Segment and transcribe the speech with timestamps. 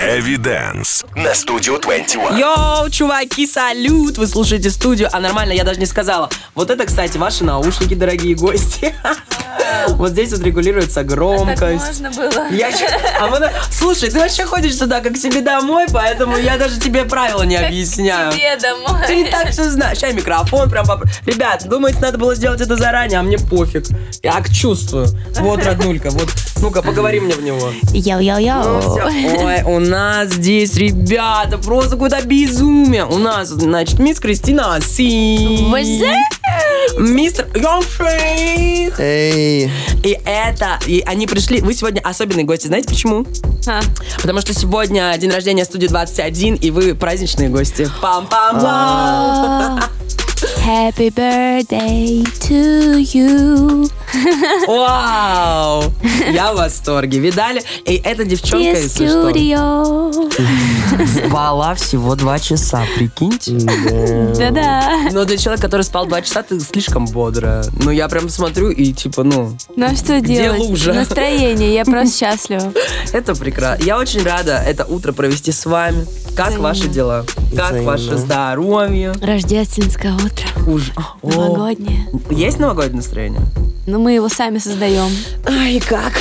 [0.00, 2.36] Эвиденс на студию 21.
[2.36, 4.18] Йоу, чуваки, салют!
[4.18, 6.28] Вы слушаете студию, а нормально, я даже не сказала.
[6.54, 8.94] Вот это, кстати, ваши наушники, дорогие гости.
[9.88, 12.00] Вот здесь вот регулируется громкость.
[12.00, 12.48] можно было.
[12.50, 12.86] Я чё-
[13.20, 17.04] а мы Слушай, ты вообще ходишь туда как к себе домой, поэтому я даже тебе
[17.04, 18.32] правила не объясняю.
[18.32, 19.00] Тебе домой.
[19.06, 19.98] Ты не так все знаешь.
[19.98, 20.84] Сейчас микрофон прям...
[20.86, 23.84] поп- Ребят, думаете, надо было сделать это заранее, а мне пофиг.
[24.22, 25.06] Я как чувствую.
[25.40, 26.28] Вот, роднулька, вот.
[26.60, 27.70] Ну-ка, поговори мне в него.
[27.82, 28.80] Ну, Yo-yo-yo.
[28.80, 29.44] всё.
[29.44, 33.04] Ой, у нас здесь, ребята, просто какое-то безумие.
[33.04, 35.58] У нас, значит, мисс Кристина Си.
[36.98, 38.92] Мистер Yung Sheikh.
[38.98, 39.70] Эй,
[40.02, 43.26] И это, и они пришли, вы сегодня особенные гости, знаете почему?
[43.66, 43.80] А,
[44.22, 47.90] Потому что сегодня день рождения студии 21, и вы праздничные гости.
[48.00, 49.82] Пам-пам-пам.
[50.64, 53.88] Happy birthday to you.
[54.66, 55.84] Вау!
[56.30, 57.18] Я в восторге.
[57.20, 57.62] Видали?
[57.84, 59.30] И эта девчонка, Dear если что,
[61.28, 63.52] спала всего два часа, прикиньте.
[64.38, 65.08] Да-да.
[65.12, 67.64] Но для человека, который спал два часа, ты слишком бодрая.
[67.82, 70.60] Ну, я прям смотрю и типа, ну, Ну а что Где делать?
[70.60, 70.92] лужа?
[70.92, 72.72] Настроение, я просто счастлива.
[73.12, 73.82] это прекрасно.
[73.84, 76.06] Я очень рада это утро провести с вами.
[76.36, 76.68] Как Взаимно.
[76.68, 77.24] ваши дела?
[77.56, 77.82] Как Взаимно.
[77.90, 79.12] ваше здоровье?
[79.22, 80.46] Рождественское утро.
[80.70, 80.92] Уж...
[81.22, 82.06] О, Новогоднее.
[82.30, 83.42] Есть новогоднее настроение?
[83.86, 85.10] Но мы его сами создаем.
[85.46, 86.12] Ай, как?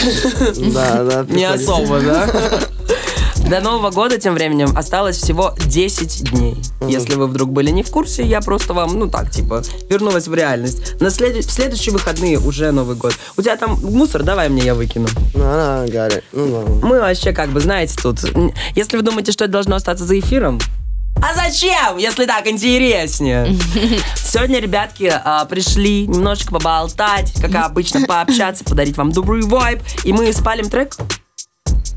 [0.74, 1.26] да, да.
[1.34, 2.30] Не особо, да?
[3.50, 6.58] До Нового года тем временем осталось всего 10 дней.
[6.88, 10.34] Если вы вдруг были не в курсе, я просто вам, ну так, типа, вернулась в
[10.34, 11.00] реальность.
[11.00, 11.36] На след...
[11.46, 13.14] в следующие выходные уже Новый год.
[13.38, 15.08] У тебя там мусор, давай мне, я выкину.
[15.36, 16.24] Ну, она горит.
[16.32, 16.88] Ну, ладно.
[16.88, 18.20] Мы вообще, как бы, знаете, тут...
[18.76, 20.60] Если вы думаете, что это должно остаться за эфиром,
[21.22, 23.56] а зачем, если так интереснее?
[24.16, 29.82] Сегодня ребятки а, пришли немножечко поболтать, как обычно, пообщаться, подарить вам добрый вайб.
[30.04, 30.98] И мы спалим трек.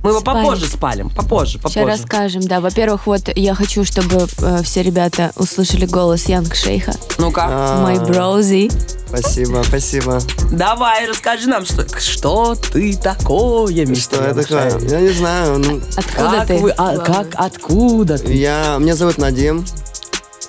[0.03, 0.43] Мы его Спалим.
[0.45, 1.87] попозже спалим, попозже, Сейчас попозже.
[1.87, 2.61] расскажем, да.
[2.61, 6.93] Во-первых, вот я хочу, чтобы э, все ребята услышали голос Янг Шейха.
[7.19, 8.71] Ну-ка, А, Мой броузи.
[9.09, 10.21] Спасибо, спасибо.
[10.53, 14.79] давай, расскажи нам, что, что ты такое, Что мистер я такое?
[14.89, 15.59] Я не знаю.
[15.59, 16.59] ну, Откуда Как ты?
[16.59, 18.35] вы, а, как, откуда ты?
[18.35, 19.65] я, меня зовут Надим.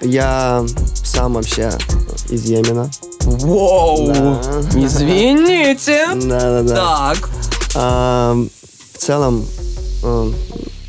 [0.01, 0.63] Я
[1.03, 1.71] сам вообще
[2.29, 2.89] из Йемена.
[3.21, 4.41] Воу, Да.
[4.75, 6.07] извините.
[6.15, 7.13] Да, да, да.
[7.15, 7.29] Так.
[8.99, 9.45] В целом
[10.03, 10.31] э,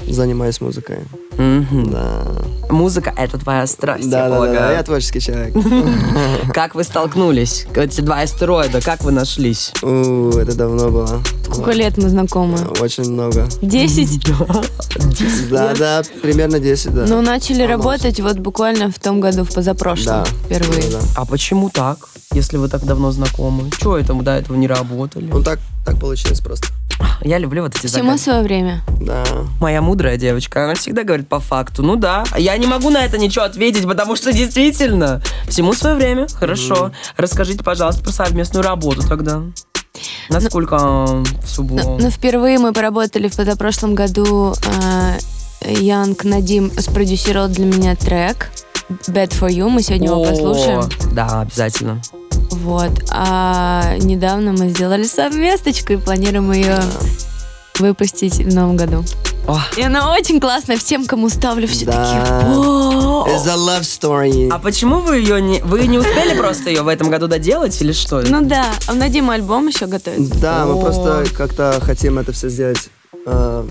[0.09, 0.98] занимаюсь музыкой.
[1.38, 1.93] Мгм.
[1.93, 2.25] Да.
[2.69, 4.59] Музыка— это твоя страсть, я Да, да, да, полагаю.
[4.59, 4.72] да.
[4.72, 5.54] Я творческий человек.
[6.53, 7.69] Как вы столкнулись?
[7.72, 9.72] Эти два астероида, как вы нашлись?
[9.76, 11.22] Это давно было.
[11.44, 12.59] Сколько лет мы знакомы?
[12.81, 13.47] Очень много.
[13.62, 14.20] Десять?
[15.50, 17.04] Да, да, примерно 10, да.
[17.06, 20.25] Ну, начали работать вот буквально в том году, в позапрошлом, да.
[20.47, 20.91] впервые.
[20.91, 21.06] Да, да.
[21.16, 23.70] А почему так, если вы так давно знакомы?
[23.78, 25.28] Чего это мы до этого не работали?
[25.31, 26.69] Ну так, так получилось просто.
[27.22, 28.22] Я люблю вот эти Всему загадки.
[28.22, 28.81] свое время.
[29.00, 29.25] Да.
[29.61, 31.83] Моя мудрая девочка, она всегда говорит по факту.
[31.83, 36.27] Ну да, я не могу на это ничего ответить, потому что действительно, всему свое время.
[36.28, 36.93] Хорошо.
[37.16, 39.43] Расскажите, пожалуйста, про совместную работу тогда.
[40.28, 41.78] Насколько все было?
[41.78, 44.55] Ну, ну, впервые мы поработали в позапрошлом году.
[44.65, 45.19] э,
[45.81, 48.50] Янг Надим спродюсировал для меня трек
[49.09, 49.69] Bad for You.
[49.69, 50.82] Мы сегодня его О, послушаем.
[51.12, 52.00] Да, обязательно.
[52.50, 52.91] Вот.
[53.11, 56.78] А недавно мы сделали совместочку и планируем ее
[57.78, 59.05] выпустить в новом году.
[59.49, 60.77] О, И она очень классная.
[60.77, 61.93] Всем, кому ставлю, все Да.
[61.93, 62.55] такие.
[62.55, 64.49] «О!» It's a love story.
[64.53, 65.61] А почему вы ее не...
[65.62, 68.21] Вы не успели просто ее в этом году доделать или что?
[68.21, 70.34] Ну да, а у Надима альбом еще готовится.
[70.38, 72.91] Да, мы просто как-то хотим это все сделать.
[73.27, 73.65] э,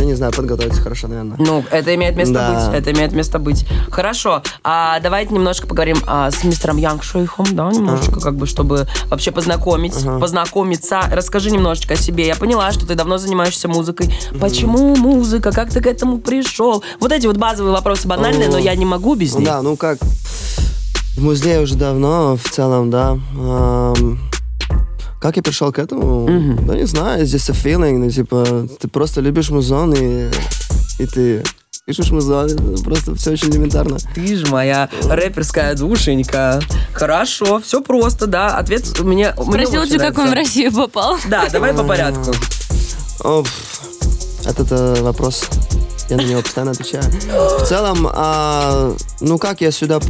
[0.00, 1.36] я не знаю, подготовиться хорошо, наверное.
[1.38, 2.70] Ну, это имеет место Да.
[2.70, 2.78] быть.
[2.80, 3.66] Это имеет место быть.
[3.90, 4.42] Хорошо.
[4.64, 9.30] А давайте немножко поговорим а, с мистером Янг Шейхом, да, немножечко, как бы, чтобы вообще
[9.30, 10.18] познакомить, Ага.
[10.18, 11.00] познакомиться.
[11.12, 12.26] Расскажи немножечко о себе.
[12.26, 14.12] Я поняла, что ты давно занимаешься музыкой.
[14.40, 15.52] Почему музыка?
[15.52, 16.82] Как ты к этому пришел?
[17.00, 19.46] Вот эти вот базовые вопросы банальные, но я не могу без них.
[19.46, 19.98] да, ну как,
[21.16, 23.18] в музее уже давно, в целом, да.
[23.36, 24.20] Эм,
[25.20, 26.26] как я пришел к этому?
[26.26, 26.66] Мгм.
[26.66, 30.30] Да не знаю, здесь a feeling, ну типа, ты просто любишь музон и,
[30.98, 31.44] и ты
[31.84, 33.98] пишешь музон, это просто все очень элементарно.
[34.14, 36.60] Ты же моя рэперская душенька.
[36.92, 38.56] Хорошо, все просто, да.
[38.56, 39.34] Ответ у меня...
[39.36, 40.32] мне Спросил же, как он в.
[40.32, 41.18] Россию попал.
[41.28, 42.32] Да, давай по порядку.
[44.46, 45.44] Этот э, вопрос,
[46.08, 47.04] я на него постоянно отвечаю.
[47.60, 50.00] В целом, а, ну как я сюда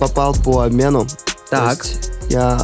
[0.00, 1.06] попал по обмену?
[1.50, 1.84] То Так.
[1.84, 2.58] есть я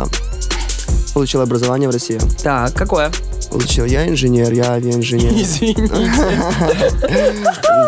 [1.12, 2.18] получил образование в России.
[2.42, 3.10] Так, какое?
[3.50, 5.32] Получил я инженер, я авиаинженер.
[5.42, 5.88] Извини.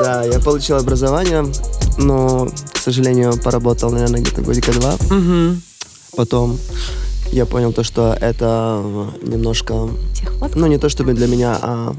[0.03, 1.45] Да, я получил образование,
[1.99, 4.95] но, к сожалению, поработал, наверное, где-то годика два.
[6.17, 6.59] Потом
[7.33, 8.83] я понял то, что это
[9.23, 10.57] немножко, Техподкаст.
[10.57, 11.95] ну не то чтобы для меня, а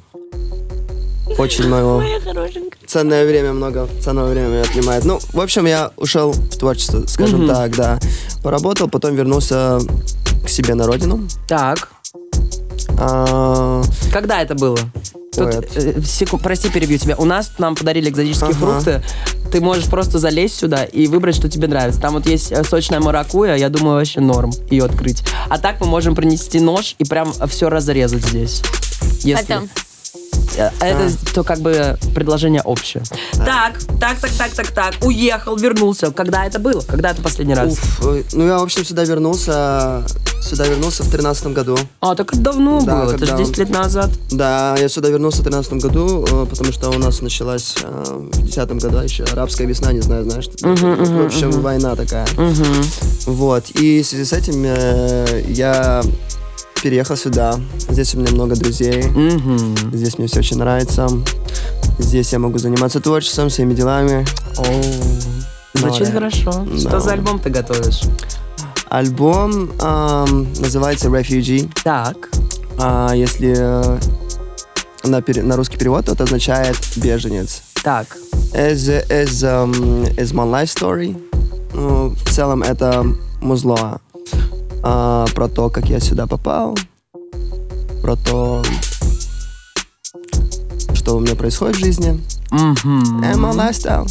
[1.38, 1.63] очень
[2.24, 2.79] хорошенькая.
[2.88, 5.06] ценное время, много ценного времени отнимает.
[5.06, 8.00] Ну, в общем, я ушел в творчество, скажем так, да.
[8.44, 9.79] Поработал, потом вернулся
[10.43, 11.27] к себе на родину.
[11.47, 11.89] Так,
[12.97, 14.77] А, когда это было?
[15.35, 17.15] Тут, э, секу- прости, перебью тебя.
[17.17, 18.59] У нас нам подарили экзотические Ага.
[18.59, 19.01] фрукты.
[19.51, 22.01] Ты можешь просто залезть сюда и выбрать, что тебе нравится.
[22.01, 25.23] Там вот есть э, сочная маракуя, я думаю, вообще норм ее открыть.
[25.49, 28.61] А так мы можем принести нож и прям все разрезать здесь.
[29.21, 29.45] Если...
[29.53, 29.69] Потом.
[30.57, 33.03] Э, Это то как бы предложение общее.
[33.33, 34.94] Так, так, так, так, так, так.
[35.03, 36.12] Уехал, вернулся.
[36.12, 36.81] Когда это было?
[36.81, 37.74] Когда это последний раз?
[37.74, 40.03] уф, э, ну, я, в общем, сюда вернулся,
[40.42, 41.77] сюда вернулся в тринадцатом году.
[42.01, 43.12] А, так это давно Да, было.
[43.13, 44.09] Это же когда 10 лет назад.
[44.31, 48.77] Да, я сюда вернулся в тринадцатом году, э, потому что у нас началась в десятом
[48.80, 50.48] году еще арабская весна, не знаю, знаешь.
[50.62, 52.27] в общем, война такая.
[53.25, 54.63] Вот, и в связи с этим
[55.53, 56.01] я
[56.81, 57.60] переехал сюда.
[57.89, 59.04] Здесь у меня много друзей.
[59.07, 59.75] Мгм.
[59.94, 61.07] Здесь мне все очень нравится.
[62.00, 64.25] Здесь я могу заниматься творчеством, своими делами.
[65.74, 66.13] Звучит да.
[66.13, 66.51] хорошо.
[66.78, 67.00] Что Да.
[67.00, 68.01] за альбом ты готовишь?
[68.89, 71.72] Альбом эм, называется Refugee.
[71.83, 72.30] Так.
[72.78, 74.00] А если э,
[75.04, 77.62] на, пере- на русский перевод, то это означает беженец.
[77.84, 78.18] Так.
[78.54, 81.16] Is, is, um, is my life story.
[81.74, 83.06] Ну, в целом это
[83.39, 84.01] музло
[84.83, 86.78] а, про то, как я сюда попал,
[88.01, 88.63] про то,
[90.94, 92.19] что у меня происходит в жизни.
[92.51, 93.24] Мгм.
[93.24, 94.07] And my lifestyle.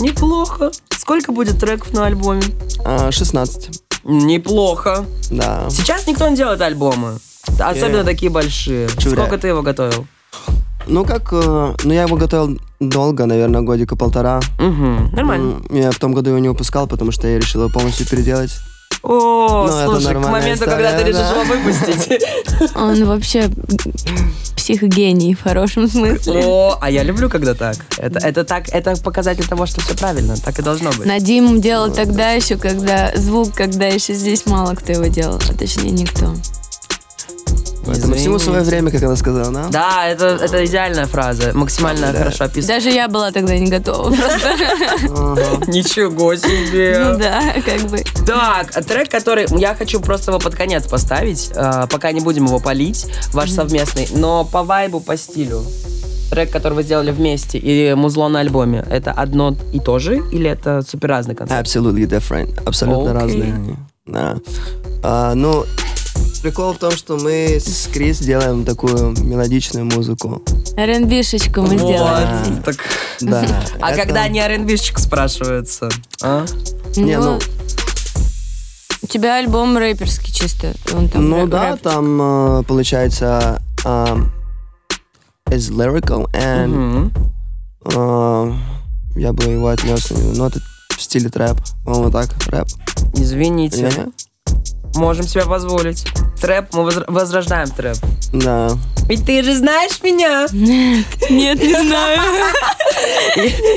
[0.00, 0.70] Неплохо.
[0.96, 2.42] Сколько будет треков на альбоме?
[2.84, 3.80] А, 16.
[4.04, 5.04] Неплохо.
[5.30, 5.68] Да.
[5.70, 7.18] Сейчас никто не делает альбомы.
[7.58, 8.04] Особенно Yeah.
[8.04, 8.86] такие большие.
[8.88, 10.06] True Сколько ты его готовил?
[10.88, 14.40] Ну как, э, ну я его готовил долго, наверное, годика полтора.
[14.58, 15.16] Угу.
[15.16, 15.62] Нормально.
[15.70, 18.52] Я в том году его не выпускал, потому что я решил его полностью переделать.
[19.08, 21.40] О, Ну, слушай, к моменту, когда ты история, решишь да.
[21.40, 22.74] его выпустить.
[22.74, 23.48] Он вообще
[24.56, 26.42] психогений в хорошем смысле.
[26.44, 27.76] О, а я люблю, когда так.
[27.98, 30.36] Это, это так, это показатель того, что все правильно.
[30.36, 31.06] Так и должно быть.
[31.06, 35.92] Надим делал тогда еще, когда звук, когда еще здесь мало кто его делал, а точнее
[35.92, 36.34] никто.
[37.86, 39.68] Поэтому всему свое время, как она сказала, да?
[39.70, 41.52] Да, это, это идеальная фраза.
[41.54, 42.18] Максимально Да.
[42.18, 42.74] хорошо описана.
[42.74, 45.70] Даже я была тогда не готова просто.
[45.70, 46.98] Ничего себе.
[47.04, 48.02] Ну да, как бы.
[48.26, 49.46] Так, трек, который...
[49.58, 54.08] Я хочу просто его под конец поставить, э, пока не будем его полить, ваш совместный,
[54.14, 55.62] но по вайбу, по стилю.
[56.30, 60.50] Трек, который вы сделали вместе, и музло на альбоме, это одно и то же, или
[60.50, 61.60] это супер разный концепт?
[61.64, 62.60] Absolutely different.
[62.66, 63.22] Абсолютно Окей.
[63.22, 63.76] разные.
[64.06, 64.36] Да.
[65.04, 65.64] А, ну,
[66.42, 70.42] прикол в том, что мы с Крис делаем такую мелодичную музыку.
[70.76, 72.26] РНБшечку мы сделали.
[72.50, 72.76] Вот, так.
[73.20, 73.44] Да.
[73.80, 75.88] А это- когда не R&B-щик спрашивается?
[76.22, 76.44] а?
[76.96, 77.38] Не, ну,
[79.02, 80.74] У тебя альбом рэперский чисто.
[80.92, 81.80] Он там ну рэп- да, рэп.
[81.82, 82.20] там
[82.60, 84.28] э, получается um,
[85.50, 87.12] is lyrical and Мгм.
[87.84, 88.54] э,
[89.20, 90.60] я бы его отнес, ну это
[90.96, 91.56] в стиле трэп.
[91.84, 92.66] По-моему, так, рэп.
[93.14, 93.82] Извините.
[93.82, 94.06] Не-не?
[94.96, 96.06] Можем себе позволить.
[96.40, 97.96] Трэп, мы возрождаем трэп.
[98.32, 98.70] Да.
[99.08, 100.46] Ведь ты же знаешь меня.
[100.52, 102.20] Нет, не знаю.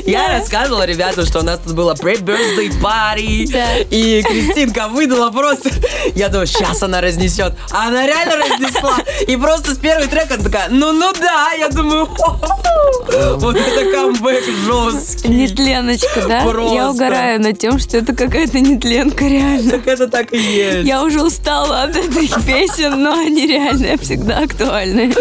[0.06, 3.50] Я рассказывала ребятам, что у нас тут было pre-birthday party.
[3.52, 3.78] Да.
[3.90, 5.70] И Кристинка выдала просто...
[6.14, 7.54] Я думаю, сейчас она разнесет.
[7.70, 8.96] А она реально разнесла.
[9.26, 11.52] И просто с первой трека такая, ну-ну да.
[11.52, 12.08] Я думаю,
[13.36, 15.28] вот это камбэк жесткий.
[15.28, 16.42] Нетленочка, да?
[16.42, 16.74] Просто.
[16.74, 19.70] Я угораю над тем, что это какая-то нетленка, реально.
[19.72, 20.88] Так это так и есть.
[20.88, 25.12] Я уже устала от этих песен, но они реально всегда актуальны.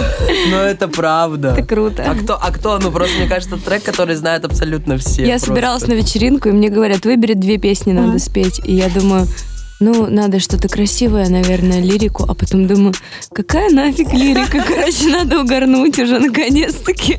[0.51, 1.49] Но это правда.
[1.57, 2.03] Это круто.
[2.07, 2.79] А кто, а кто?
[2.79, 5.23] Ну, просто, мне кажется, трек, который знают абсолютно все.
[5.23, 5.47] Я просто.
[5.47, 8.61] собиралась на вечеринку, и мне говорят, выбери две песни, надо спеть.
[8.63, 9.27] И я думаю,
[9.79, 12.25] ну, надо что-то красивое, наверное, лирику.
[12.27, 12.93] А потом думаю,
[13.31, 14.63] какая нафиг лирика?
[14.67, 17.17] Короче, надо угорнуть уже наконец-таки.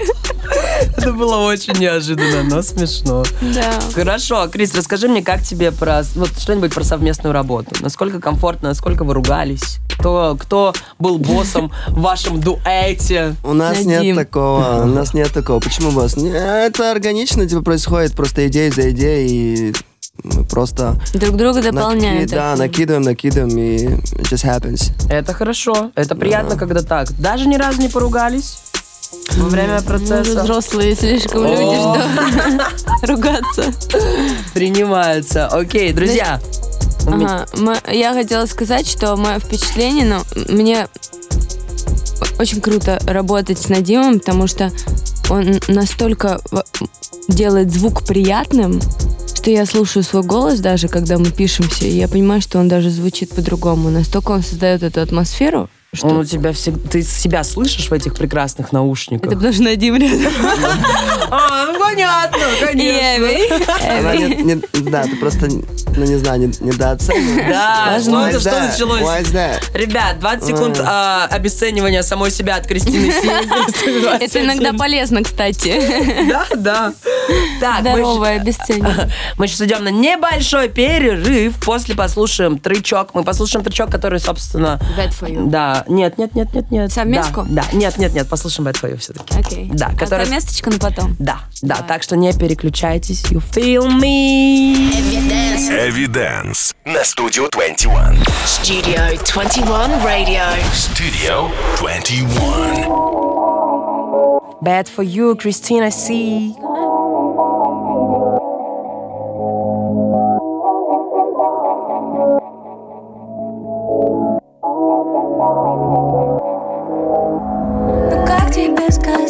[0.97, 3.25] Это было очень неожиданно, но смешно.
[3.55, 3.81] Да.
[3.95, 7.77] Хорошо, Крис, расскажи мне, как тебе про вот что-нибудь про совместную работу.
[7.81, 9.79] Насколько комфортно, насколько вы ругались?
[9.99, 13.35] Кто, кто был боссом в вашем дуэте?
[13.45, 14.03] У нас Надим.
[14.03, 14.83] нет такого.
[14.83, 15.61] У нас нет такого.
[15.61, 16.17] Почему босс?
[16.17, 19.75] Это органично, типа, происходит просто идея за идеей, и
[20.23, 22.31] мы просто Друг друга наки- дополняют.
[22.31, 24.93] да, накидываем, накидываем, и it just happens.
[25.09, 27.11] Это хорошо, это приятно, когда так.
[27.19, 28.59] Даже ни разу не поругались
[29.37, 30.43] во время Мы уже процесса.
[30.43, 31.95] взрослые слишком люди, О.
[31.95, 33.65] что ругаться.
[34.55, 35.47] Принимается.
[35.49, 36.41] Окей, друзья.
[37.07, 40.87] Ага, мо- я хотела сказать, что мое впечатление, ну, мне
[42.39, 44.71] очень круто работать с Надимом, потому что
[45.31, 46.41] он настолько
[47.29, 48.81] делает звук приятным,
[49.41, 52.91] что я слушаю свой голос даже, когда мы пишемся, и я понимаю, что он даже
[52.91, 53.89] звучит по-другому.
[53.89, 55.71] Настолько он создает эту атмосферу,
[56.03, 56.89] Он у тебя всегда...
[56.89, 59.27] Ты себя слышишь в этих прекрасных наушниках?
[59.27, 60.33] Это потому что Надим рядом.
[61.33, 63.29] А, ну понятно, конечно.
[64.91, 67.49] Да, ты просто, ну не знаю, не- недооцениваешь.
[67.49, 69.29] Да, что это, что началось?
[69.75, 73.31] Ребят, 20 секунд а, обесценивания самой себя от Кристины Си.
[74.25, 75.81] Это иногда полезно, кстати.
[76.31, 76.93] Да, да.
[77.61, 79.11] Так, Здоровое обесценивание.
[79.37, 81.55] Мы сейчас идем на небольшой перерыв.
[81.65, 83.15] После послушаем трючок.
[83.15, 84.81] Мы послушаем трючок, который, собственно...
[84.97, 85.47] Bad for you.
[85.87, 86.93] Да, нет, нет, нет, нет, нет.
[86.93, 87.45] Совместку?
[87.49, 89.39] Да, да, нет, нет, нет, послушаем Bad for you все-таки.
[89.39, 89.71] Окей.
[89.73, 90.25] Да, А который...
[90.27, 91.17] совместочка на потом?
[91.19, 93.23] Да, да, так что не переключайтесь.
[93.25, 94.91] You feel me.
[95.71, 98.23] Evidence на Studio 21.
[98.45, 100.45] Studio 21 Radio.
[100.73, 102.87] Studio 21.
[104.63, 106.55] Bad for you, Christina C.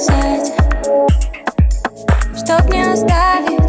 [0.01, 0.53] сказать,
[2.35, 3.60] чтоб не оставить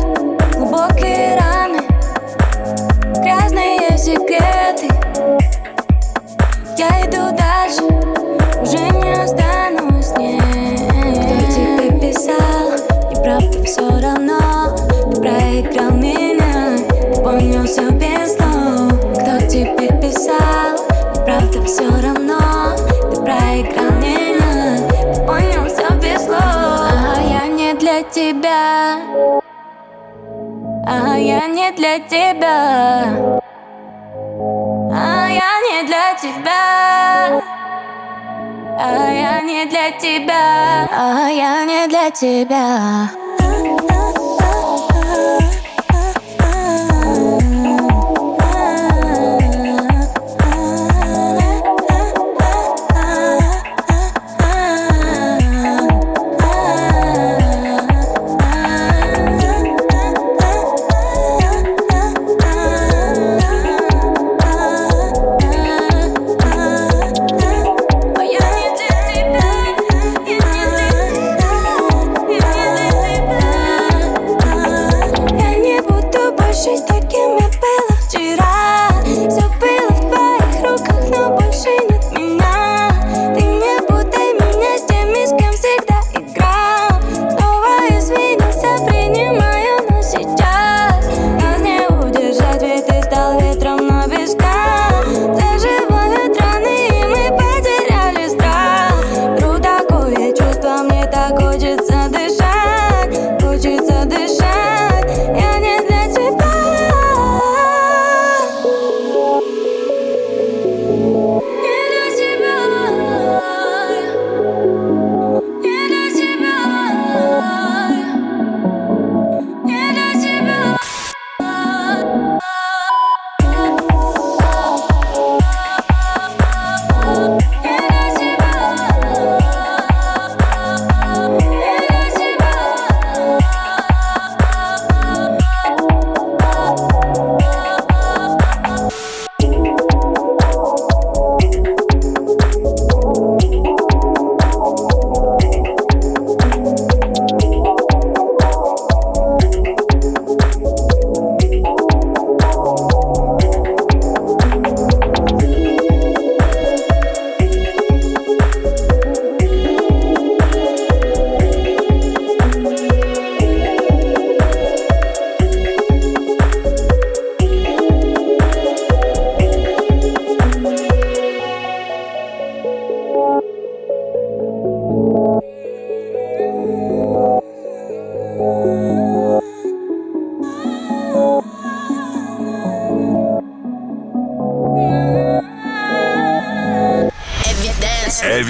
[30.86, 33.42] а я не для тебя.
[34.94, 37.42] А я не для тебя.
[38.80, 40.88] А я не для тебя.
[40.92, 43.21] А я не для тебя.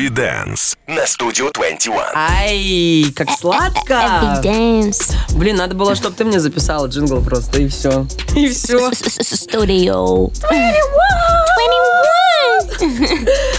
[0.02, 1.94] Evidence на Studio 21.
[2.16, 3.94] Ай, как сладко.
[3.94, 5.14] Evidence.
[5.36, 8.08] Блин, надо было, чтобы ты мне записала джингл просто, и все.
[8.36, 8.92] И все.
[9.22, 10.30] Студио.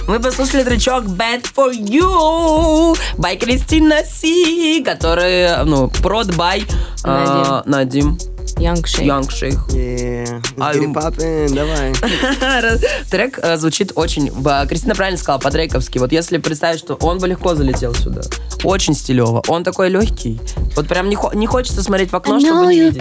[0.09, 6.69] Мы послушали тречок Bad For You by Кристина Си, который, ну, прод by
[7.05, 8.19] а, Надим
[8.63, 9.07] Янг Шейх.
[9.07, 9.67] Янг Шейх.
[9.69, 10.41] Yeah.
[10.57, 10.95] М.
[10.95, 11.93] папин, давай.
[13.11, 14.31] Трек э, звучит очень...
[14.69, 15.99] Кристина правильно сказала, по-дрейковски.
[15.99, 18.23] Вот если представить, что он бы легко залетел сюда.
[18.63, 19.43] Очень стилево.
[19.49, 20.41] Он такой легкий.
[20.77, 23.01] Вот прям не, хо- не хочется смотреть в окно, чтобы не видеть.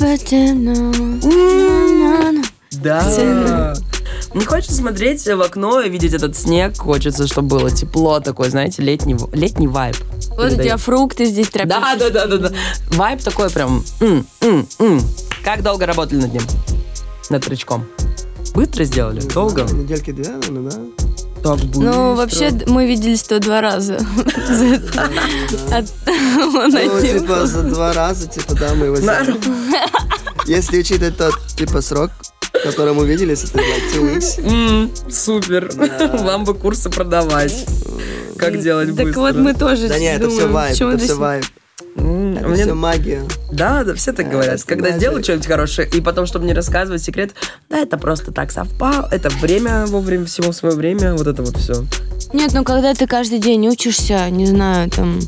[2.71, 3.73] Да.
[4.33, 6.77] Не хочется смотреть в окно и видеть этот снег.
[6.77, 9.95] Хочется, чтобы было тепло такое, знаете, летний, летний вайб.
[10.37, 12.09] Вот у тебя фрукты здесь Да, тропические.
[12.11, 12.55] да, да, да, да.
[12.95, 13.83] Вайб такой прям.
[13.99, 15.01] м, м, м.
[15.43, 16.43] Как долго работали над ним?
[17.29, 17.85] Над тречком?
[18.53, 19.21] Быстро сделали?
[19.21, 19.63] Долго?
[19.63, 20.77] Недельки две, наверное, да?
[21.41, 21.81] Так быстро.
[21.81, 23.97] Ну, вообще, мы виделись-то два раза.
[25.73, 29.35] Ну, типа, за два раза, типа, да, мы его сделали.
[30.45, 32.11] Если учитывать тот, типа, срок,
[32.53, 35.71] в котором мы виделись, это like two Супер.
[36.23, 37.65] Вам бы курсы продавать.
[38.37, 39.19] Как делать Так быстро.
[39.21, 41.43] вот мы тоже Да нет, это все думаем, вайб, почему это все Это
[42.53, 43.23] мне- все магия.
[43.51, 44.55] Да, да, все так говорят.
[44.55, 44.97] это Когда magic.
[44.97, 47.31] сделают что-нибудь хорошее, и потом, чтобы не рассказывать секрет,
[47.69, 51.85] да, это просто так совпало, это время вовремя, всего свое время, вот это вот все.
[52.33, 55.19] Нет, ну когда ты каждый день учишься, не знаю, там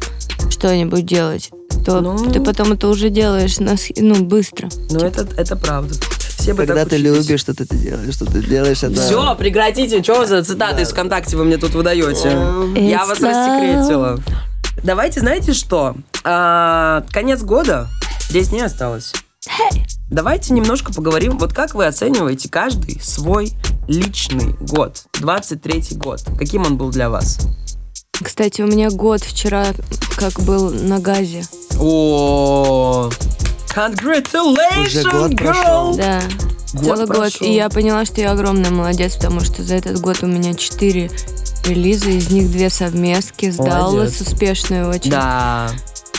[0.50, 1.50] что-нибудь делать,
[1.86, 2.18] то Ну.
[2.32, 4.70] ты потом это уже делаешь на ну, быстро.
[4.92, 5.96] Ну, это, это правда.
[6.38, 7.26] Все Когда ты учились.
[7.28, 8.96] любишь, что ты делаешь, что ты делаешь, это...
[9.02, 10.04] Все, прекратите.
[10.04, 12.30] Что за цитаты из ВКонтакте вы мне тут выдаете?
[12.76, 13.30] Я It's вас love.
[13.30, 14.20] рассекретила.
[14.82, 15.96] Давайте, знаете что?
[16.24, 17.88] А, конец года.
[18.30, 19.14] 10 дней осталось.
[20.10, 21.38] Давайте немножко поговорим.
[21.38, 23.52] Вот как вы оцениваете каждый свой
[23.88, 25.04] личный год?
[25.14, 26.22] 23-й год.
[26.38, 27.40] Каким он был для вас?
[28.24, 29.68] Кстати, у меня год вчера
[30.16, 31.44] как был на газе.
[31.80, 33.10] О,
[33.76, 35.38] congratulations, Уже год girl!
[35.38, 35.98] прошел.
[35.98, 36.22] Да.
[36.74, 37.18] Год Целый год.
[37.18, 37.48] прошел.
[37.48, 41.12] И я поняла, что я огромный молодец, потому что за этот год у меня четыре
[41.66, 43.58] релиза, из них две совместки с.
[43.58, 45.12] Даллас, успешные очень.
[45.12, 45.70] Да.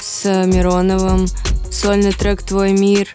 [0.00, 1.26] С Мироновым,
[1.70, 3.08] сольный трек «Твой мир»,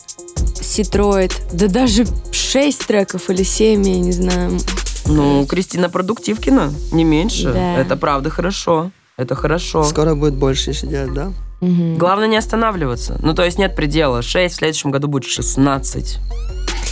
[0.61, 4.59] Ситроид, да даже шесть треков или семь, я не знаю.
[5.05, 7.51] Ну, Кристина Продуктивкина, не меньше.
[7.51, 7.77] Да.
[7.77, 8.91] Это правда хорошо.
[9.17, 9.83] Это хорошо.
[9.83, 11.33] Скоро будет больше еще делать, да?
[11.61, 11.97] Мгм.
[11.97, 13.19] Главное не останавливаться.
[13.21, 14.21] Ну, то есть нет предела.
[14.21, 16.19] 6, в следующем году будет 16.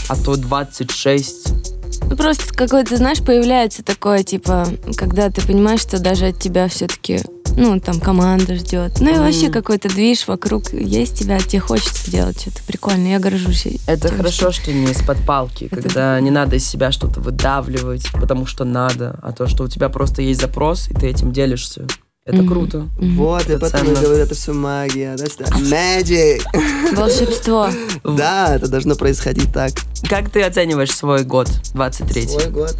[0.08, 1.77] А то 26.
[2.10, 7.20] Ну, просто какое-то, знаешь, появляется такое, типа, когда ты понимаешь, что даже от тебя все-таки,
[7.56, 9.00] ну, там, команда ждет.
[9.00, 13.12] Ну, и вообще какой-то движ вокруг есть тебя, тебе хочется делать что-то прикольное.
[13.12, 13.66] Я горжусь.
[13.86, 18.46] Это тем, хорошо, что не из-под палки, когда не надо из себя что-то выдавливать, потому
[18.46, 21.86] что надо, а то, что у тебя просто есть запрос, и ты этим делишься.
[22.28, 22.48] Это Мгм.
[22.48, 22.88] круто.
[22.98, 23.96] Вот, и Это поэтому ценно.
[23.96, 25.14] я говорю, это все магия.
[25.14, 26.42] That's the magic.
[26.94, 27.70] Волшебство.
[28.04, 29.72] Да, это должно происходить так.
[30.10, 32.76] Как ты оцениваешь свой год, 23 Свой год.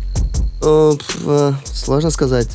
[0.60, 2.48] О, пф, э, Сложно сказать.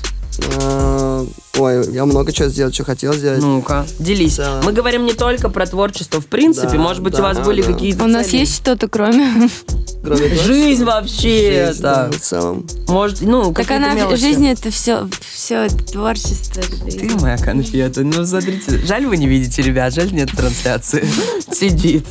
[1.60, 3.40] Ой, я много чего сделал, что хотел сделать.
[3.40, 4.38] Ну-ка, делись.
[4.38, 4.64] Целом.
[4.66, 6.70] Мы говорим не только про творчество, в принципе.
[6.70, 7.72] Да, Может быть, у да, вас были да.
[7.72, 9.50] какие-то У нас есть что-то кроме...
[10.04, 12.68] Кроме Жизнь вообще жизнь, да, в целом.
[12.90, 14.20] Может, ну, Так она, мелочи.
[14.20, 16.62] жизнь это все, все это творчество.
[16.62, 18.02] Ты моя конфета.
[18.02, 21.06] Ну, смотрите, жаль вы не видите, ребят, жаль нет трансляции.
[21.54, 22.06] Сидит.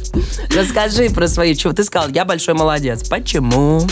[0.56, 1.74] Расскажи про свои чувства.
[1.74, 3.06] Ты сказал, я большой молодец.
[3.06, 3.86] Почему?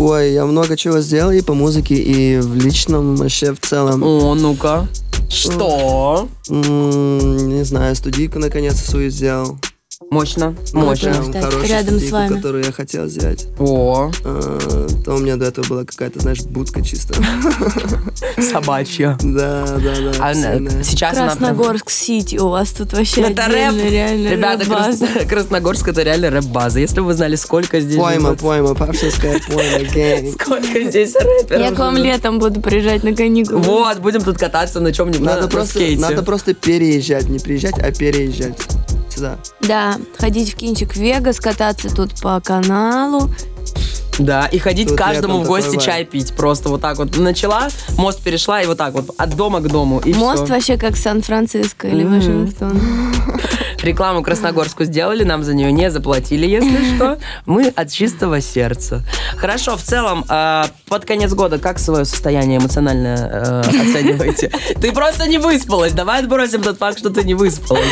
[0.00, 4.02] Ой, я много чего сделал и по музыке, и в личном вообще в целом.
[4.02, 4.88] О, ну-ка.
[5.28, 6.28] Что?
[6.48, 9.58] М, Не знаю, студийку наконец свою сделал.
[10.10, 11.10] Мощно, Ну, мощно.
[11.10, 11.14] прям.
[11.22, 12.34] Прям кстати, хорошую рядом с студийку, вами.
[12.36, 13.46] которую я хотел сделать.
[13.58, 17.14] О, А, То у меня до этого была какая-то, знаешь, будка чисто.
[18.52, 19.18] собачья.
[19.22, 20.12] Да, да, да.
[20.18, 20.82] А ценная.
[20.82, 23.74] сейчас Красногорск-Сити, у вас тут вообще Это рэп.
[23.74, 24.64] реально Ребята,
[25.28, 26.80] Красногорск это реально рэп-база.
[26.80, 30.32] Если бы вы знали, сколько здесь Пойма, пойма, папшинская пойма.
[30.40, 33.60] Сколько здесь рэперов Я к вам летом буду приезжать на каникулы.
[33.60, 37.78] Вот, будем тут кататься на чем-нибудь, на, Надо на просто, надо просто переезжать, не приезжать,
[37.78, 38.58] а переезжать
[39.14, 39.38] сюда.
[39.60, 43.30] Да, ходить в кинчик в Вегас, кататься тут по каналу.
[44.18, 46.34] Да, и ходить Тут каждому в гости такой чай пить.
[46.34, 50.00] Просто вот так вот начала, мост перешла, и вот так вот от дома к дому.
[50.04, 50.54] И Мост всё.
[50.54, 52.14] вообще как Сан-Франциско или Мгм.
[52.18, 52.80] Вашингтон.
[53.82, 57.18] Рекламу Красногорску сделали, нам за нее не заплатили, если что.
[57.44, 59.02] Мы от чистого сердца.
[59.36, 64.50] Хорошо, в целом, э, под конец года как свое состояние эмоциональное э, оцениваете?
[64.80, 65.92] Ты просто не выспалась.
[65.92, 67.84] Давай отбросим тот факт, что ты не выспалась.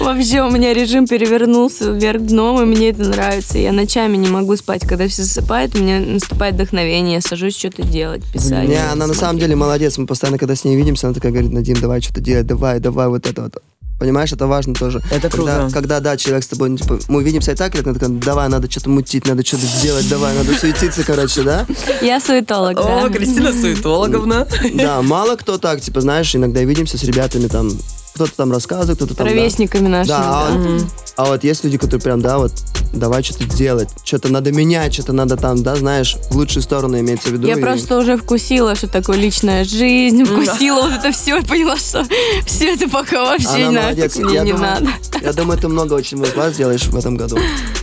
[0.00, 3.58] Вообще у меня режим перевернулся вверх дном, и мне это нравится.
[3.58, 4.82] Я ночами не могу спать.
[4.86, 7.14] Когда все засыпают, у меня наступает вдохновение.
[7.14, 8.68] Я сажусь что-то делать, писать.
[8.68, 9.98] Не, она на самом деле молодец.
[9.98, 13.08] Мы постоянно, когда с ней видимся, она такая говорит, Надим, давай что-то делать, давай, давай,
[13.08, 13.62] вот это вот.
[13.98, 15.00] Понимаешь, это важно тоже.
[15.10, 15.72] Это когда, круто.
[15.72, 18.48] Когда, да, человек с тобой, ну, типа, мы увидимся и так, и она такая, давай,
[18.48, 21.66] надо что-то мутить, надо что-то сделать, давай, надо суетиться, короче, да?
[22.02, 23.08] Я суетолог, О, да.
[23.08, 24.46] Кристина Суетологовна.
[24.74, 27.70] Да, мало кто так, типа, знаешь, иногда видимся с ребятами там,
[28.16, 29.26] кто-то там рассказывает, кто-то там...
[29.26, 29.32] да.
[29.32, 30.08] Ровесниками нашими.
[30.08, 30.58] Да, а, да.
[30.58, 30.84] вот-
[31.16, 32.52] а вот есть люди, которые прям, да, вот,
[32.92, 37.28] давай что-то делать, что-то надо менять, что-то надо там, да, знаешь, в лучшую сторону имеется
[37.28, 37.46] в виду.
[37.46, 42.04] Я и- просто уже вкусила, что такое личная жизнь, вкусила вот это все, поняла, что
[42.46, 44.16] все это пока вообще Она нафиг молодец.
[44.16, 44.90] мне Я не думаю- надо.
[45.22, 47.38] Я думаю, ты много очень вас сделаешь в этом году.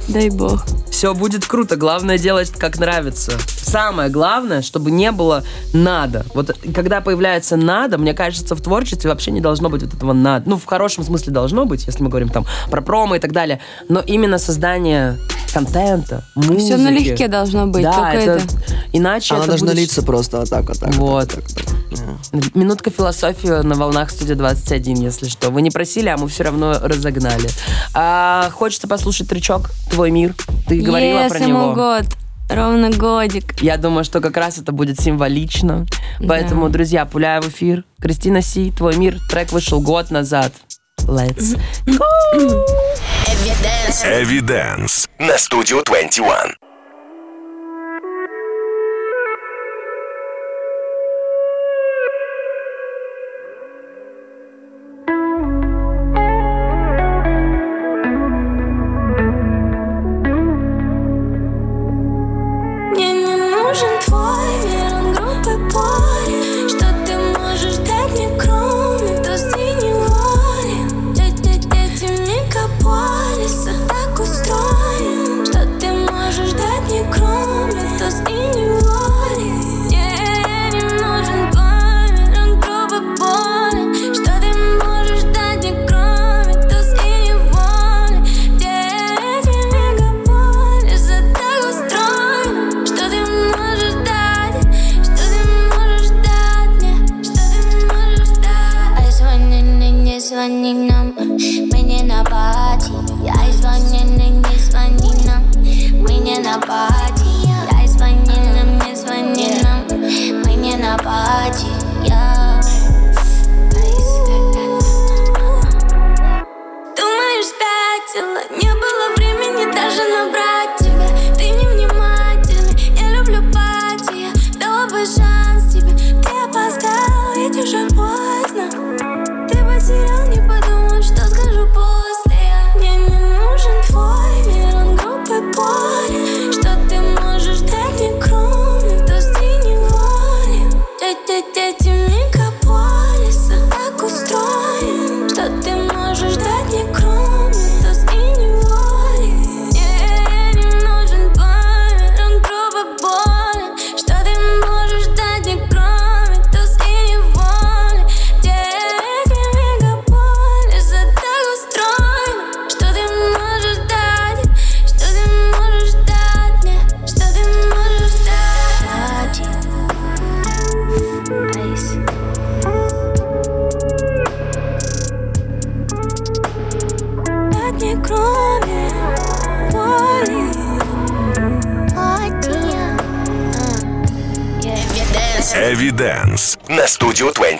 [0.08, 0.65] Дай бог.
[0.89, 1.76] Все Все будет круто.
[1.76, 3.34] Главное делать, как нравится.
[3.62, 5.43] Самое главное, чтобы не было
[5.74, 6.26] надо.
[6.34, 10.50] Вот когда появляется надо, мне кажется, в творчестве вообще не должно быть вот этого надо.
[10.50, 13.60] Ну, в хорошем смысле должно быть, если мы говорим там про промо и так далее.
[13.90, 15.18] Но именно создание
[15.54, 16.60] контента, музыки.
[16.62, 17.84] Все налегке должно быть.
[17.84, 18.56] Да, только это, это.
[18.92, 20.96] иначе Она это должна будет литься просто вот так, вот так.
[20.96, 21.30] Вот.
[21.30, 22.56] так, так, так.
[22.56, 25.52] Минутка философии на волнах студии 21, если что.
[25.52, 27.50] Вы не просили, а мы все равно разогнали.
[27.94, 30.34] А, хочется послушать тречок «Твой мир».
[30.68, 31.74] Ты говорила Yes, про него.
[31.74, 32.06] год.
[32.56, 33.62] Ровно годик.
[33.62, 35.86] Я думаю, что как раз это будет символично.
[36.28, 37.84] Поэтому, друзья, пуляя в эфир.
[38.00, 39.20] Кристина Си, «Твой мир».
[39.30, 40.54] Трек вышел год назад.
[41.08, 42.66] Let's go!
[44.04, 46.73] Evidence на Studio 21.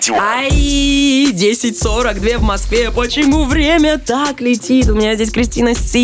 [0.06, 0.20] 21.
[0.20, 2.90] Ай, 10.42 в Москве.
[2.90, 4.90] Почему время так летит?
[4.90, 6.00] У меня здесь Кристина Си.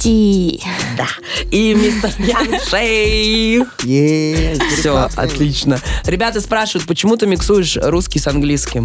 [0.00, 0.60] Ти.
[0.96, 1.06] Да.
[1.52, 3.68] И мистер Ян Шейх.
[3.84, 5.80] Е, Все, отлично.
[6.04, 8.84] Ребята спрашивают, почему ты миксуешь русский с английским?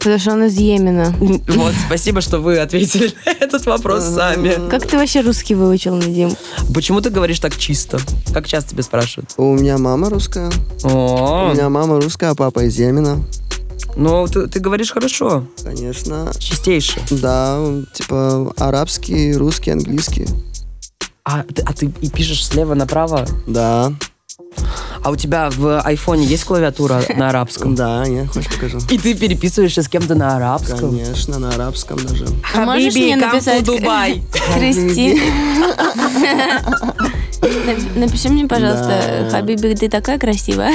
[0.00, 1.14] Потому что он из Йемена.
[1.20, 4.68] Вот, спасибо, что вы ответили на этот вопрос сами.
[4.70, 6.34] Как ты вообще русский выучил, Надим?
[6.74, 7.98] Почему ты говоришь так чисто?
[8.32, 9.30] Как часто тебя спрашивают?
[9.36, 10.50] У меня мама русская.
[10.84, 13.22] У О, меня мама русская, а папа из Йемена.
[13.96, 16.32] ну ты, ты говоришь хорошо, Конечно.
[16.38, 17.00] чистейше.
[17.10, 17.58] Да,
[17.92, 20.26] типа арабский, русский, английский.
[21.24, 23.26] А а ты и пишешь слева направо?
[23.46, 23.92] Да,
[25.02, 27.74] А у тебя в айфоне есть клавиатура на арабском?
[27.74, 28.78] да, не, хочешь покажу?
[28.90, 30.90] И ты переписываешься с кем-то на арабском?
[30.90, 32.26] Конечно, на арабском даже.
[32.54, 33.62] А можешь Хабиби, мне написать...
[33.62, 34.22] Dubai.
[34.54, 35.20] Кристи.
[37.70, 39.28] Нап- Напиши мне, пожалуйста.
[39.30, 40.72] Хабиби, ты такая красивая.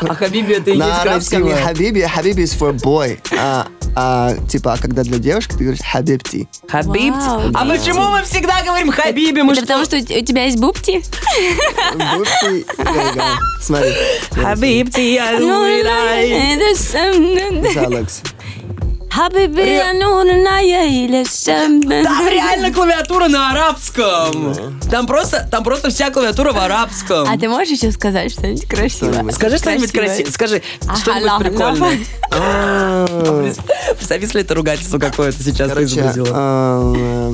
[0.00, 1.54] А Хабиби это и есть красиво.
[1.56, 3.18] хабиби, хабиби is for boy.
[3.38, 6.48] А, а, типа, а когда для девушки, ты говоришь хабибти.
[6.68, 7.14] Хабиб.
[7.14, 7.74] Вау, А да.
[7.74, 9.40] почему мы всегда говорим Хабиби?
[9.42, 11.02] Мы Это потому, что у тебя есть бубти?
[12.16, 12.66] Бубти.
[13.60, 13.92] Смотри.
[14.32, 16.60] Хабибти, я Ну, умираю.
[16.60, 18.22] Это Алекс.
[19.13, 24.55] Хабиби, я нужна ей Там реально клавиатура на арабском.
[24.89, 27.27] Там просто, там просто вся клавиатура в арабском.
[27.29, 29.11] А ты можешь еще сказать что-нибудь красивое?
[29.13, 29.35] Что-нибудь.
[29.35, 30.07] Скажи что-нибудь Красивое.
[30.07, 30.31] красивое.
[30.31, 31.97] Скажи Ага, что-нибудь ла- прикольное.
[32.31, 33.55] А,
[33.95, 36.27] Представь, если это ругательство какое-то сейчас ты Короче, изобразила.
[36.33, 37.33] а,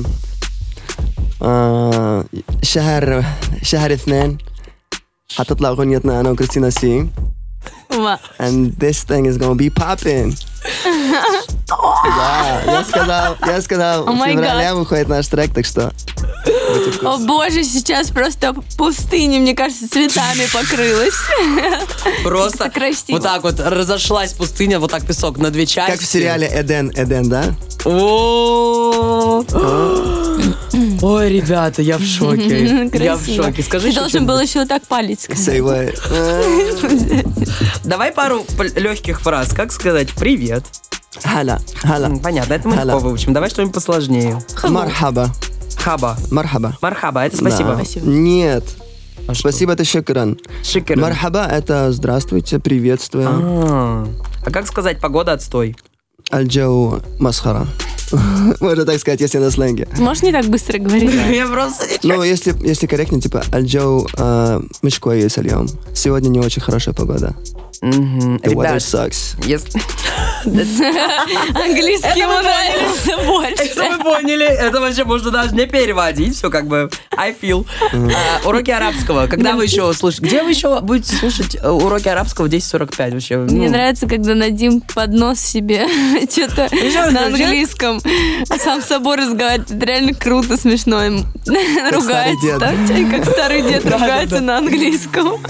[1.40, 2.24] а,
[2.62, 3.24] شهر
[3.62, 4.38] شهر اثنين
[5.38, 7.06] هتطلع اغنيتنا انا وكريستينا سي
[7.90, 8.18] Ва.
[8.40, 10.34] and this thing is gonna be popping.
[11.67, 14.75] да, я сказал, я сказал, О в феврале гад.
[14.75, 15.91] выходит наш трек, так что...
[17.03, 21.15] О боже, сейчас просто пустыня, мне кажется, цветами покрылась.
[22.23, 22.71] Просто
[23.09, 25.91] вот так вот разошлась пустыня, вот так песок на две части.
[25.91, 27.45] Как в сериале Эден, Эден, да?
[27.85, 29.43] О.
[31.01, 32.89] Ой, ребята, я в шоке.
[32.93, 33.63] Я в шоке.
[33.63, 35.47] Скажи Ты должен был еще вот так палец сказать.
[35.47, 35.95] Say what?
[37.83, 38.45] Давай пару
[38.75, 39.53] легких фраз.
[39.53, 40.50] Как сказать «привет»?
[41.23, 42.07] Халя, халя.
[42.07, 42.93] М, Понятно, это мы Халя.
[42.93, 43.33] легко выучим.
[43.33, 44.39] Давай что-нибудь посложнее.
[44.63, 45.29] Мархаба.
[45.77, 46.17] Хаба.
[46.31, 46.77] Мархаба.
[46.81, 47.75] Мархаба, это спасибо.
[47.75, 48.01] Да.
[48.03, 48.63] Нет.
[49.27, 49.49] А что?
[49.49, 50.37] Спасибо, это шекран.
[50.63, 50.97] Шикер.
[50.97, 53.27] Мархаба это здравствуйте, приветствую.
[53.29, 54.07] А
[54.45, 55.75] А как сказать «погода отстой»?
[56.31, 57.67] Аль-Джау масхара.
[58.59, 59.87] Можно так сказать, если на сленге.
[59.97, 61.11] Можешь не так быстро говорить?
[61.31, 61.85] Я просто.
[62.03, 65.67] Ну, если, если корректнее, типа Аль-Джау э, мешко есть альем.
[65.93, 67.35] Сегодня не очень хорошая погода.
[67.81, 69.35] The weather sucks.
[69.45, 69.81] если...
[70.45, 73.97] Английский ему нравится Это больше.
[73.97, 77.65] вы поняли, это вообще можно даже не переводить, все как бы I feel.
[77.93, 80.25] А, уроки арабского, когда вы еще слушаете?
[80.27, 83.37] Где вы еще будете слушать э, уроки арабского в 10.45 вообще?
[83.37, 85.87] Мне Ну, нравится, когда Надим поднос себе
[86.31, 86.69] что-то
[87.11, 88.01] на английском
[88.63, 89.71] сам с собой разговаривает.
[89.71, 91.01] Это реально круто, смешно.
[91.91, 92.75] Ругается, так,
[93.11, 95.41] как старый дед ругается на английском.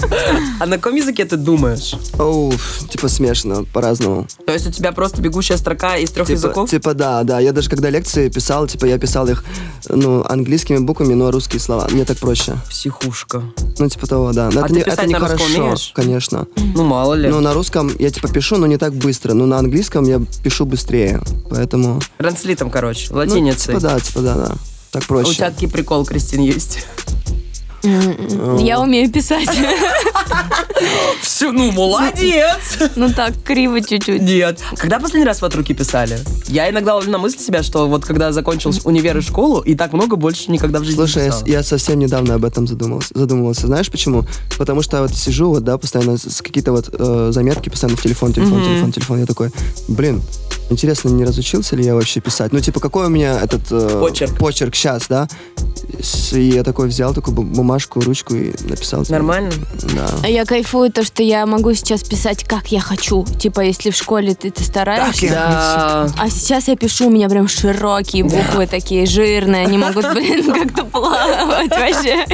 [0.60, 1.94] А на каком языке ты думаешь?
[2.18, 2.52] Оу,
[2.90, 4.26] типа смешно, по-разному.
[4.46, 6.70] То есть у тебя просто бегущая строка из трех Типа, языков?
[6.70, 7.38] типа, да, да.
[7.38, 9.44] Я даже когда лекции писал, типа, я писал их,
[9.88, 11.86] ну, английскими буквами, но русские слова.
[11.92, 12.56] Мне так проще.
[12.68, 13.42] Психушка.
[13.78, 14.50] Ну, типа того, да.
[14.52, 15.92] Но А это ты не, писать это не на хорошо, умеешь?
[15.94, 16.46] конечно.
[16.74, 17.28] Ну, мало ли.
[17.28, 19.34] Но на русском я, типа, пишу, но не так быстро.
[19.34, 21.20] Но на английском я пишу быстрее.
[21.50, 22.00] Поэтому...
[22.18, 23.66] Транслитом, короче, Ну, латиницей.
[23.74, 24.54] типа, да, типа, да, да.
[24.90, 25.30] Так А проще.
[25.30, 26.86] У тебя такие прикол, Кристин, есть.
[27.84, 29.48] Я умею писать.
[31.22, 32.78] Все, ну, молодец!
[32.96, 34.20] Ну так, криво чуть-чуть.
[34.22, 34.60] Нет.
[34.76, 36.18] Когда последний раз вы от руки писали?
[36.48, 39.92] Я иногда ловлю на мысль себя, что вот когда закончил универ и школу, и так
[39.92, 43.08] много больше никогда в жизни Слушай, не я, совсем недавно об этом задумался.
[43.14, 43.66] задумывался.
[43.66, 44.24] Знаешь почему?
[44.58, 48.32] Потому что вот сижу вот, да, постоянно с какие-то вот э, заметки, постоянно в телефон,
[48.32, 49.20] телефон, телефон, телефон.
[49.20, 49.50] Я такой,
[49.88, 50.22] блин,
[50.70, 52.52] интересно, не разучился ли я вообще писать?
[52.52, 53.62] Ну, типа, какой у меня этот...
[53.70, 54.36] э, Почерк.
[54.38, 55.28] Почерк сейчас, да?
[56.32, 59.02] И я такой взял такую бу- бумажку, ручку и написал.
[59.08, 59.50] Нормально?
[59.94, 60.06] Да.
[60.22, 63.24] А я кайфую то, что я могу сейчас писать, как я хочу.
[63.24, 65.28] Типа, если в школе ты, ты стараешься.
[65.30, 66.06] Да.
[66.18, 70.84] А сейчас я пишу, у меня прям широкие буквы такие жирные, они могут, блин, как-то
[70.84, 72.26] плавать вообще.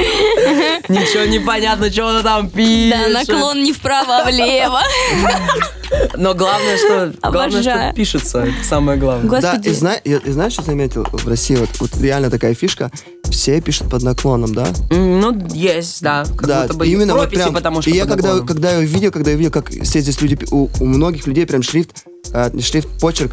[0.89, 2.99] Ничего не понятно, что она там пишет.
[2.99, 4.81] Да, наклон не вправо, а влево.
[6.15, 8.39] Но главное, что, главное, что пишется.
[8.39, 9.29] Это самое главное.
[9.29, 9.63] Господи.
[9.65, 11.55] Да, и, зна- и- и знаешь, что заметил в России?
[11.55, 12.91] Вот, вот реально такая фишка.
[13.29, 14.67] Все пишут под наклоном, да?
[14.89, 16.23] Ну, есть, да.
[16.37, 17.53] Как да, будто бы именно вот прописи, прям.
[17.53, 18.47] потому что и я когда, наклоном.
[18.47, 21.61] когда я увидел, когда я увидел, как все здесь люди, у, у многих людей прям
[21.61, 23.31] шрифт, э, шрифт, почерк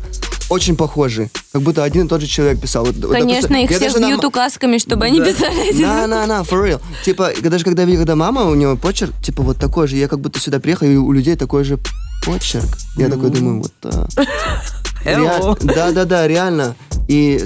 [0.49, 1.31] очень похожий.
[1.53, 2.85] Как будто один и тот же человек писал.
[2.85, 5.73] Вот, Конечно, допустим, их всех даже на бьют м- указками, чтобы они писали.
[5.83, 6.81] На, на, на, for real.
[7.05, 10.09] Типа, даже когда я видел, когда мама, у нее почерк, типа, вот такой же, я
[10.09, 11.79] как будто сюда приехал, и у людей такой же
[12.25, 12.69] почерк.
[12.97, 13.73] Я такой думаю, вот...
[13.85, 14.09] а.
[15.07, 15.57] Hello.
[15.63, 16.75] Да, да, да, реально.
[17.09, 17.45] И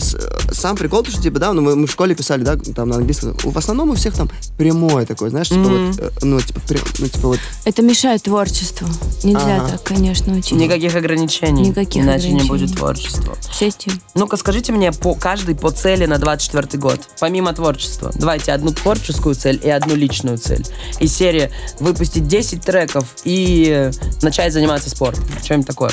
[0.52, 2.96] сам прикол, то, что, типа, да, ну, мы, мы в школе писали, да, там на
[2.96, 3.34] английском.
[3.42, 7.08] В основном у всех там прямое такое, знаешь, типа вот, э, ну, типа, прям, ну,
[7.08, 8.88] типа вот, Это мешает творчеству.
[9.22, 9.72] Нельзя Ага.
[9.72, 10.52] так, конечно, учить.
[10.52, 11.68] Никаких ограничений.
[11.68, 12.48] Никаких Иначе не ограничений.
[12.48, 13.36] будет творчества.
[13.50, 18.10] Все эти Ну-ка, скажите мне по каждой по цели на 24 год, помимо творчества.
[18.14, 20.64] Давайте одну творческую цель и одну личную цель.
[21.00, 23.90] Из серии выпустить 10 треков и
[24.22, 25.24] начать заниматься спортом.
[25.44, 25.92] Что-нибудь такое.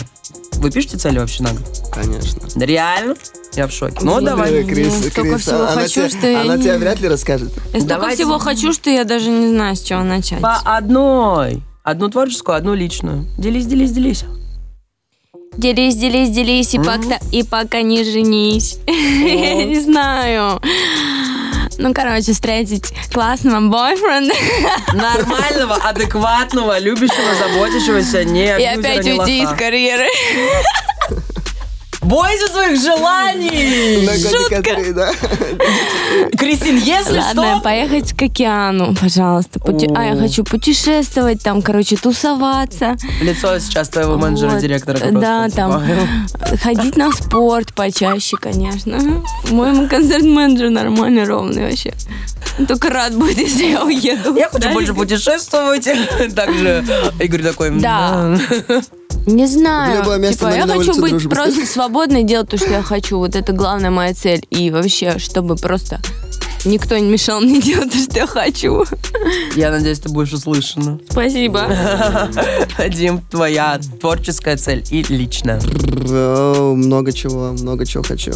[0.54, 1.90] Вы пишете цели вообще на год?
[1.94, 2.42] конечно.
[2.56, 3.16] Да Реально?
[3.54, 3.98] Я в шоке.
[4.02, 4.64] Ну, давай.
[4.64, 7.52] Крис, столько Крис, всего она хочу, тебе- что я Она не- тебе вряд ли расскажет.
[7.56, 10.42] Я столько Давайте- всего хочу, что я даже не знаю, с чего начать.
[10.42, 11.62] По одной.
[11.84, 13.26] Одну творческую, одну личную.
[13.38, 14.26] Делись, делись, делись.
[15.56, 18.78] Делись, делись, делись, и пока, и пока не женись.
[18.88, 20.62] Я не знаю.
[21.80, 24.34] Ну, короче, встретить классного бойфренда
[24.94, 30.06] Нормального, адекватного, любящего, заботящегося, не и опять не уйти из карьеры.
[32.08, 34.08] Бойся своих желаний!
[34.62, 35.12] Три, да.
[36.38, 37.62] Кристин, если Ладно, что...
[37.62, 39.60] поехать к океану, пожалуйста.
[39.60, 42.96] Пути- А, я хочу путешествовать, там, короче, тусоваться.
[43.22, 44.62] Лицо сейчас твоего менеджера, Вот.
[44.62, 45.00] директора.
[45.12, 45.84] Да, там
[46.64, 49.22] ходить на спорт почаще, конечно.
[49.50, 51.94] Мой концерт-менеджер нормальный, ровный вообще.
[52.70, 54.34] Только рад будет, если я уеду.
[54.38, 55.88] Я хочу больше путешествовать.
[56.36, 56.86] Также
[57.20, 57.72] Игорь такой...
[57.72, 58.38] Да.
[59.26, 60.00] Не знаю.
[60.00, 61.30] Любое место, типа, я на хочу улице быть дружбы.
[61.32, 63.18] просто свободной, делать то, что я хочу.
[63.18, 64.46] Вот это главная моя цель.
[64.50, 66.00] И вообще, чтобы просто
[66.66, 68.84] никто не мешал мне делать то, что я хочу.
[69.56, 71.00] Я надеюсь, ты будешь услышана.
[71.10, 71.66] Спасибо.
[72.90, 75.62] Дим, твоя творческая цель и личная.
[76.10, 78.32] О, Много чего, много чего хочу.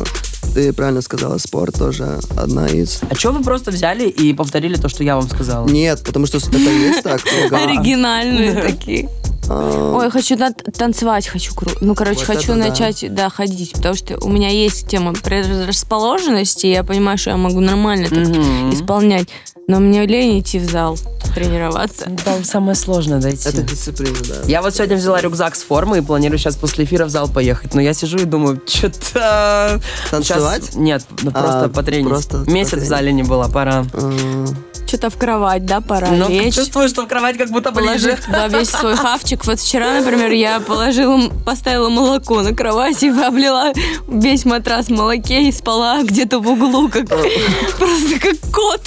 [0.54, 3.00] Ты правильно сказала, спорт тоже одна из.
[3.10, 5.66] А что вы просто взяли и повторили то, что я вам сказала?
[5.68, 7.22] Нет, потому что это есть так.
[7.52, 9.10] Оригинальные такие.
[9.54, 12.68] А, Ой, хочу на- танцевать, хочу кру- Ну, короче, Вот хочу это да.
[12.70, 13.30] начать, да.
[13.30, 18.10] ходить, потому что у меня есть тема предрасположенности, и я понимаю, что я могу нормально
[18.10, 18.74] так Мгм.
[18.74, 19.28] исполнять.
[19.68, 20.98] Но мне лень идти в зал
[21.36, 22.10] тренироваться.
[22.26, 23.48] Там самое сложное дойти.
[23.48, 24.36] Это дисциплина, да.
[24.48, 27.74] Я вот сегодня взяла рюкзак с формы и планирую сейчас после эфира в зал поехать.
[27.74, 29.80] Но я сижу и думаю, что-то...
[30.10, 30.76] Танцевать?
[30.76, 32.08] Нет, ну, просто А, потренить.
[32.10, 32.90] просто Месяц в потренить.
[32.90, 33.86] зале не было, пора.
[33.94, 34.46] А,
[34.92, 36.54] Что-то в кровать, да, пора Но лечь.
[36.54, 38.10] чувствую, что в кровать как будто ближе.
[38.10, 39.46] Положить туда весь свой хавчик.
[39.46, 43.72] Вот вчера, например, я положила, поставила молоко на кровать и облила
[44.10, 47.08] весь матрас в молоке и спала где-то в углу, как
[47.78, 48.82] просто как кот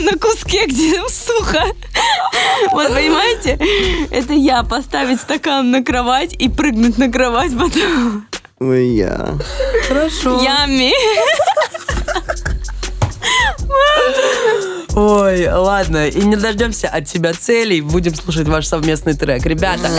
[0.00, 1.62] на куске, где сухо.
[2.72, 3.60] Вот понимаете,
[4.10, 8.26] это я поставить стакан на кровать и прыгнуть на кровать потом.
[8.58, 9.38] Ой, я.
[9.86, 10.42] Хорошо.
[10.42, 10.92] Ями.
[14.94, 19.44] Ой, ладно, и не дождемся от тебя целей, будем слушать ваш совместный трек.
[19.44, 19.90] Ребята,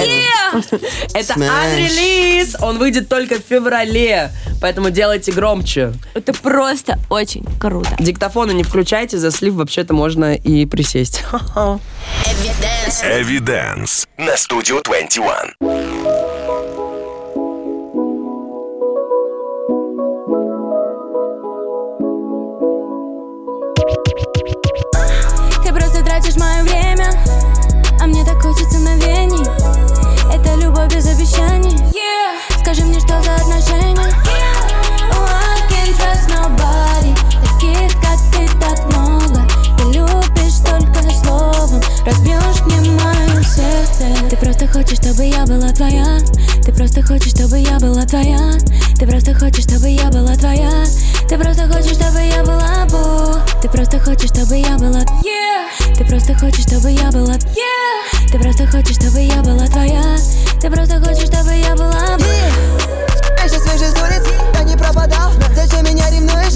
[1.13, 5.93] это, анрелиз, он выйдет только в феврале, поэтому делайте громче.
[6.15, 7.95] Это просто очень круто.
[7.99, 11.23] Диктофоны не включайте, за слив вообще-то можно и присесть.
[13.03, 15.96] Evidence на студию 21.
[46.97, 48.39] Просто хочешь, чтобы я была твоя
[48.97, 50.86] Ты просто хочешь, чтобы я была твоя
[51.29, 55.01] Ты просто хочешь, чтобы я была бу Ты просто хочешь, чтобы я была
[55.95, 57.36] Ты просто хочешь, чтобы я была
[58.31, 60.17] Ты просто хочешь, чтобы я была твоя
[60.60, 62.25] Ты просто хочешь, чтобы я была бу
[63.43, 64.23] Я сейчас свежий с улиц,
[64.55, 66.55] я не пропадал Зачем меня ревнуешь?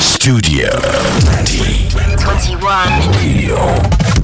[0.00, 0.70] Studio
[1.20, 1.94] 20.
[2.18, 2.58] 21.
[3.14, 4.23] Radio.